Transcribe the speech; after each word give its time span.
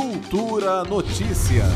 Cultura 0.00 0.82
Notícias 0.84 1.68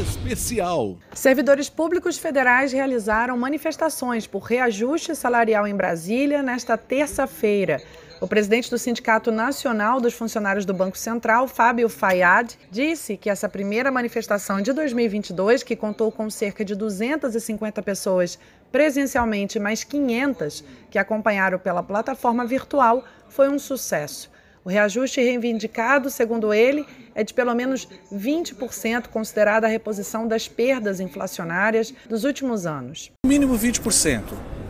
Especial. 0.00 0.96
Servidores 1.12 1.68
públicos 1.68 2.16
federais 2.16 2.72
realizaram 2.72 3.36
manifestações 3.36 4.24
por 4.24 4.44
reajuste 4.44 5.16
salarial 5.16 5.66
em 5.66 5.74
Brasília 5.74 6.44
nesta 6.44 6.78
terça-feira. 6.78 7.82
O 8.20 8.28
presidente 8.28 8.70
do 8.70 8.78
Sindicato 8.78 9.32
Nacional 9.32 10.00
dos 10.00 10.14
Funcionários 10.14 10.64
do 10.64 10.72
Banco 10.72 10.96
Central, 10.96 11.48
Fábio 11.48 11.88
Fayad, 11.88 12.54
disse 12.70 13.16
que 13.16 13.28
essa 13.28 13.48
primeira 13.48 13.90
manifestação 13.90 14.62
de 14.62 14.72
2022, 14.72 15.64
que 15.64 15.74
contou 15.74 16.12
com 16.12 16.30
cerca 16.30 16.64
de 16.64 16.76
250 16.76 17.82
pessoas 17.82 18.38
presencialmente, 18.70 19.58
mais 19.58 19.82
500 19.82 20.64
que 20.88 21.00
acompanharam 21.00 21.58
pela 21.58 21.82
plataforma 21.82 22.46
virtual, 22.46 23.02
foi 23.28 23.48
um 23.48 23.58
sucesso. 23.58 24.30
O 24.64 24.68
reajuste 24.68 25.20
reivindicado, 25.20 26.08
segundo 26.08 26.54
ele, 26.54 26.86
é 27.14 27.24
de 27.24 27.34
pelo 27.34 27.54
menos 27.54 27.88
20%, 28.12 29.08
considerada 29.08 29.66
a 29.66 29.70
reposição 29.70 30.26
das 30.26 30.46
perdas 30.46 31.00
inflacionárias 31.00 31.92
dos 32.08 32.24
últimos 32.24 32.64
anos. 32.64 33.10
Mínimo 33.26 33.58
20%. 33.58 34.22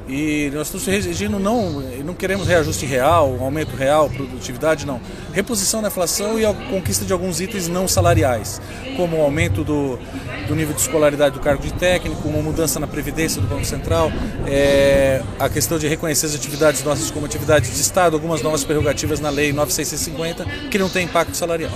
E 0.08 0.50
nós 0.52 0.66
estamos 0.66 0.86
exigindo 0.88 1.38
não, 1.38 1.80
não 2.04 2.14
queremos 2.14 2.46
reajuste 2.46 2.84
real, 2.84 3.36
aumento 3.40 3.76
real, 3.76 4.10
produtividade, 4.10 4.86
não. 4.86 5.00
Reposição 5.32 5.80
da 5.80 5.88
inflação 5.88 6.38
e 6.38 6.44
a 6.44 6.52
conquista 6.52 7.04
de 7.04 7.12
alguns 7.12 7.40
itens 7.40 7.68
não 7.68 7.86
salariais, 7.86 8.60
como 8.96 9.18
o 9.18 9.22
aumento 9.22 9.62
do, 9.64 9.98
do 10.46 10.54
nível 10.54 10.74
de 10.74 10.80
escolaridade 10.80 11.34
do 11.34 11.40
cargo 11.40 11.62
de 11.62 11.72
técnico, 11.74 12.28
uma 12.28 12.42
mudança 12.42 12.80
na 12.80 12.86
previdência 12.86 13.40
do 13.40 13.46
Banco 13.46 13.64
Central, 13.64 14.10
é, 14.46 15.22
a 15.38 15.48
questão 15.48 15.78
de 15.78 15.86
reconhecer 15.86 16.26
as 16.26 16.34
atividades 16.34 16.82
nossas 16.82 17.10
como 17.10 17.26
atividades 17.26 17.72
de 17.72 17.80
Estado, 17.80 18.14
algumas 18.14 18.42
novas 18.42 18.64
prerrogativas 18.64 19.20
na 19.20 19.30
Lei 19.30 19.52
9650 19.52 20.44
que 20.70 20.78
não 20.78 20.88
tem 20.88 21.04
impacto 21.04 21.36
salarial. 21.36 21.72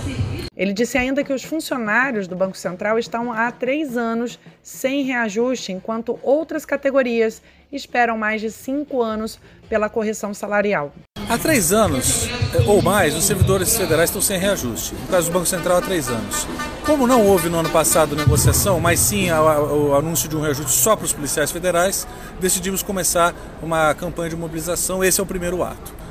Ele 0.57 0.73
disse 0.73 0.97
ainda 0.97 1.23
que 1.23 1.35
os 1.35 1.45
funcionários 1.45 2.27
do 2.27 2.35
Banco 2.35 2.57
Central 2.57 2.99
estão 2.99 3.31
há 3.31 3.53
três 3.53 3.95
anos 3.95 4.39
sem 4.63 5.05
reajuste, 5.05 5.71
enquanto 5.71 6.19
outras 6.23 6.65
categorias 6.65 7.43
esperam 7.71 8.17
mais 8.17 8.41
de 8.41 8.51
cinco 8.51 9.03
anos 9.03 9.39
pela 9.69 9.91
correção 9.91 10.33
salarial. 10.33 10.95
Há 11.29 11.37
três 11.37 11.73
anos 11.73 12.29
eh, 12.55 12.63
ou 12.67 12.81
mais, 12.81 13.15
os 13.15 13.25
servidores 13.25 13.77
federais 13.77 14.09
estão 14.09 14.23
sem 14.23 14.39
reajuste. 14.39 14.95
No 14.95 15.09
caso 15.09 15.29
do 15.29 15.35
Banco 15.35 15.47
Central, 15.47 15.77
há 15.77 15.83
três 15.83 16.09
anos. 16.09 16.47
Como 16.87 17.07
não 17.07 17.27
houve 17.27 17.51
no 17.51 17.59
ano 17.59 17.69
passado 17.69 18.17
negociação, 18.17 18.81
mas 18.81 18.99
sim 19.01 19.31
o 19.31 19.95
anúncio 19.95 20.27
de 20.27 20.37
um 20.37 20.41
reajuste 20.41 20.71
só 20.73 20.97
para 20.97 21.05
os 21.05 21.13
policiais 21.13 21.51
federais, 21.51 22.07
decidimos 22.41 22.83
começar 22.83 23.35
uma 23.61 23.93
campanha 23.95 24.31
de 24.31 24.37
mobilização. 24.37 25.05
Esse 25.05 25.21
é 25.21 25.23
o 25.23 25.27
primeiro 25.27 25.63
ato 25.63 26.07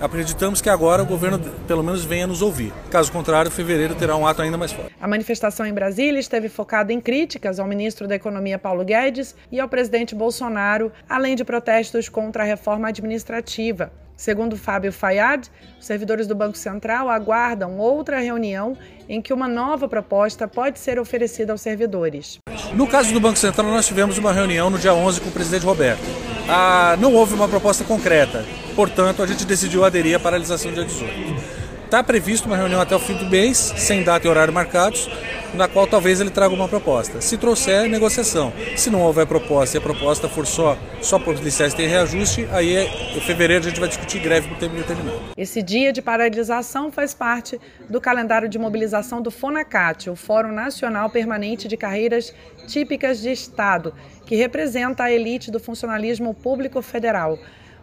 acreditamos 0.00 0.60
que 0.60 0.68
agora 0.68 1.02
o 1.02 1.06
governo 1.06 1.38
pelo 1.68 1.82
menos 1.82 2.04
venha 2.04 2.26
nos 2.26 2.42
ouvir. 2.42 2.72
Caso 2.90 3.12
contrário, 3.12 3.50
fevereiro 3.50 3.94
terá 3.94 4.16
um 4.16 4.26
ato 4.26 4.42
ainda 4.42 4.56
mais 4.56 4.72
forte. 4.72 4.92
A 5.00 5.06
manifestação 5.06 5.66
em 5.66 5.72
Brasília 5.72 6.18
esteve 6.18 6.48
focada 6.48 6.92
em 6.92 7.00
críticas 7.00 7.60
ao 7.60 7.66
ministro 7.66 8.08
da 8.08 8.14
Economia 8.14 8.58
Paulo 8.58 8.84
Guedes 8.84 9.36
e 9.52 9.60
ao 9.60 9.68
presidente 9.68 10.14
Bolsonaro, 10.14 10.90
além 11.08 11.36
de 11.36 11.44
protestos 11.44 12.08
contra 12.08 12.42
a 12.42 12.46
reforma 12.46 12.88
administrativa. 12.88 13.92
Segundo 14.20 14.54
Fábio 14.54 14.92
Fayad, 14.92 15.48
os 15.78 15.86
servidores 15.86 16.26
do 16.26 16.34
Banco 16.34 16.58
Central 16.58 17.08
aguardam 17.08 17.78
outra 17.78 18.20
reunião 18.20 18.76
em 19.08 19.22
que 19.22 19.32
uma 19.32 19.48
nova 19.48 19.88
proposta 19.88 20.46
pode 20.46 20.78
ser 20.78 20.98
oferecida 20.98 21.52
aos 21.52 21.62
servidores. 21.62 22.38
No 22.74 22.86
caso 22.86 23.14
do 23.14 23.20
Banco 23.20 23.38
Central, 23.38 23.68
nós 23.68 23.86
tivemos 23.86 24.18
uma 24.18 24.30
reunião 24.30 24.68
no 24.68 24.78
dia 24.78 24.92
11 24.92 25.22
com 25.22 25.30
o 25.30 25.32
presidente 25.32 25.64
Roberto. 25.64 26.02
Ah, 26.46 26.98
não 27.00 27.14
houve 27.14 27.32
uma 27.32 27.48
proposta 27.48 27.82
concreta. 27.82 28.44
Portanto, 28.74 29.22
a 29.22 29.26
gente 29.26 29.44
decidiu 29.44 29.84
aderir 29.84 30.16
à 30.16 30.20
paralisação 30.20 30.72
dia 30.72 30.84
18. 30.84 31.60
Está 31.90 32.04
previsto 32.04 32.46
uma 32.46 32.56
reunião 32.56 32.80
até 32.80 32.94
o 32.94 33.00
fim 33.00 33.14
do 33.14 33.26
mês, 33.26 33.56
sem 33.76 34.04
data 34.04 34.24
e 34.24 34.30
horário 34.30 34.54
marcados, 34.54 35.10
na 35.54 35.66
qual 35.66 35.88
talvez 35.88 36.20
ele 36.20 36.30
traga 36.30 36.54
uma 36.54 36.68
proposta. 36.68 37.20
Se 37.20 37.36
trouxer, 37.36 37.88
negociação. 37.88 38.52
Se 38.76 38.88
não 38.90 39.02
houver 39.02 39.26
proposta 39.26 39.76
e 39.76 39.78
a 39.78 39.80
proposta 39.80 40.28
for 40.28 40.46
só, 40.46 40.78
só 41.02 41.18
por 41.18 41.34
policiais 41.34 41.74
ter 41.74 41.88
reajuste, 41.88 42.46
aí 42.52 42.76
é, 42.76 43.16
em 43.16 43.20
fevereiro 43.20 43.64
a 43.64 43.68
gente 43.68 43.80
vai 43.80 43.88
discutir 43.88 44.20
greve 44.20 44.46
por 44.46 44.56
tempo 44.58 44.76
determinado. 44.76 45.20
Esse 45.36 45.62
dia 45.64 45.92
de 45.92 46.00
paralisação 46.00 46.92
faz 46.92 47.12
parte 47.12 47.60
do 47.88 48.00
calendário 48.00 48.48
de 48.48 48.56
mobilização 48.56 49.20
do 49.20 49.32
FONACAT, 49.32 50.10
o 50.10 50.14
Fórum 50.14 50.52
Nacional 50.52 51.10
Permanente 51.10 51.66
de 51.66 51.76
Carreiras 51.76 52.32
Típicas 52.68 53.20
de 53.20 53.32
Estado, 53.32 53.92
que 54.24 54.36
representa 54.36 55.02
a 55.02 55.12
elite 55.12 55.50
do 55.50 55.58
funcionalismo 55.58 56.32
público 56.34 56.80
federal. 56.80 57.36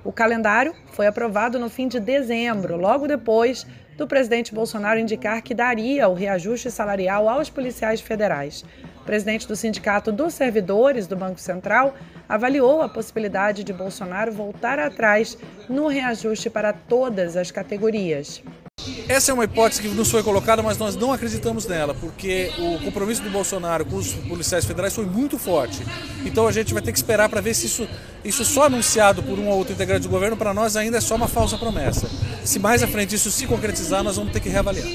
O 0.08 0.12
calendário 0.14 0.74
foi 0.94 1.06
aprovado 1.06 1.60
no 1.60 1.70
fim 1.70 1.86
de 1.86 2.00
dezembro, 2.00 2.78
logo 2.78 3.10
depois 3.10 3.68
do 3.98 4.08
presidente 4.08 4.56
Bolsonaro 4.56 4.98
indicar 4.98 5.42
que 5.42 5.54
daria 5.54 6.08
o 6.08 6.14
reajuste 6.14 6.72
salarial 6.72 7.28
aos 7.28 7.50
policiais 7.50 8.00
federais. 8.00 8.64
O 9.02 9.04
presidente 9.04 9.46
do 9.46 9.54
Sindicato 9.54 10.10
dos 10.10 10.34
Servidores 10.34 11.08
do 11.08 11.18
Banco 11.18 11.42
Central 11.42 11.94
avaliou 12.30 12.82
a 12.82 12.88
possibilidade 12.88 13.66
de 13.66 13.74
Bolsonaro 13.74 14.32
voltar 14.32 14.80
atrás 14.80 15.38
no 15.68 15.88
reajuste 15.90 16.50
para 16.50 16.72
todas 16.72 17.36
as 17.36 17.52
categorias. 17.52 18.42
Essa 19.10 19.32
é 19.32 19.34
uma 19.34 19.46
hipótese 19.46 19.82
que 19.82 19.88
nos 19.88 20.12
foi 20.12 20.22
colocada, 20.22 20.62
mas 20.62 20.78
nós 20.78 20.98
não 20.98 21.14
acreditamos 21.14 21.66
nela, 21.66 21.94
porque 21.94 22.52
o 22.60 22.84
compromisso 22.84 23.24
do 23.24 23.30
Bolsonaro 23.30 23.86
com 23.86 23.96
os 23.96 24.14
policiais 24.14 24.66
federais 24.66 24.94
foi 24.94 25.06
muito 25.06 25.38
forte. 25.40 25.82
Então 26.26 26.46
a 26.46 26.52
gente 26.52 26.74
vai 26.74 26.84
ter 26.84 26.92
que 26.92 26.98
esperar 26.98 27.30
para 27.30 27.40
ver 27.40 27.54
se 27.54 27.68
isso, 27.68 27.88
isso 28.24 28.44
só 28.44 28.66
anunciado 28.66 29.24
por 29.24 29.40
um 29.40 29.48
ou 29.48 29.58
outro 29.58 29.74
integrante 29.74 30.02
do 30.02 30.10
governo, 30.10 30.36
para 30.36 30.54
nós 30.54 30.76
ainda 30.76 30.98
é 30.98 31.02
só 31.02 31.16
uma 31.16 31.28
falsa 31.30 31.58
promessa. 31.58 32.10
Se 32.44 32.60
mais 32.60 32.84
à 32.84 32.88
frente 32.88 33.16
isso 33.16 33.32
se 33.32 33.48
concretizar, 33.48 34.04
nós 34.04 34.18
vamos 34.18 34.34
ter 34.34 34.42
que 34.42 34.50
reavaliar. 34.50 34.88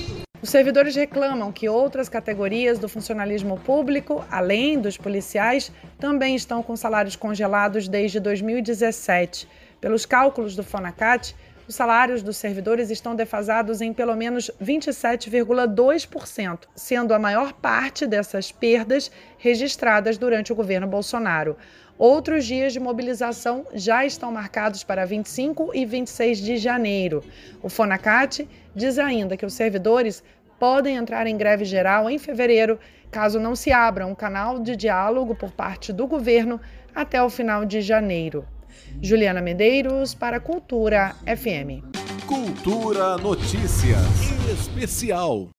Os 0.42 0.50
servidores 0.50 0.94
reclamam 0.94 1.50
que 1.50 1.68
outras 1.70 2.10
categorias 2.10 2.78
do 2.78 2.90
funcionalismo 2.90 3.58
público, 3.60 4.22
além 4.30 4.78
dos 4.78 4.98
policiais, 4.98 5.72
também 5.98 6.36
estão 6.36 6.62
com 6.62 6.76
salários 6.76 7.16
congelados 7.16 7.88
desde 7.88 8.20
2017. 8.20 9.48
Pelos 9.80 10.04
cálculos 10.04 10.54
do 10.54 10.62
Fonacat, 10.62 11.34
os 11.72 11.76
salários 11.76 12.22
dos 12.22 12.36
servidores 12.36 12.90
estão 12.90 13.16
defasados 13.16 13.80
em 13.80 13.94
pelo 13.94 14.14
menos 14.14 14.50
27,2%, 14.62 16.68
sendo 16.76 17.14
a 17.14 17.18
maior 17.18 17.54
parte 17.54 18.06
dessas 18.06 18.52
perdas 18.52 19.10
registradas 19.38 20.18
durante 20.18 20.52
o 20.52 20.54
governo 20.54 20.86
Bolsonaro. 20.86 21.56
Outros 21.96 22.44
dias 22.44 22.74
de 22.74 22.80
mobilização 22.80 23.66
já 23.72 24.04
estão 24.04 24.30
marcados 24.30 24.84
para 24.84 25.06
25 25.06 25.74
e 25.74 25.86
26 25.86 26.40
de 26.40 26.58
janeiro. 26.58 27.24
O 27.62 27.70
Fonacat 27.70 28.46
diz 28.76 28.98
ainda 28.98 29.34
que 29.34 29.46
os 29.46 29.54
servidores 29.54 30.22
podem 30.58 30.96
entrar 30.96 31.26
em 31.26 31.38
greve 31.38 31.64
geral 31.64 32.10
em 32.10 32.18
fevereiro, 32.18 32.78
caso 33.10 33.40
não 33.40 33.56
se 33.56 33.72
abra 33.72 34.06
um 34.06 34.14
canal 34.14 34.60
de 34.60 34.76
diálogo 34.76 35.34
por 35.34 35.52
parte 35.52 35.90
do 35.90 36.06
governo 36.06 36.60
até 36.94 37.22
o 37.22 37.30
final 37.30 37.64
de 37.64 37.80
janeiro. 37.80 38.44
Juliana 39.02 39.40
Medeiros 39.40 40.14
para 40.14 40.40
Cultura 40.40 41.16
FM. 41.26 41.82
Cultura 42.26 43.16
Notícias 43.16 44.32
Especial. 44.50 45.48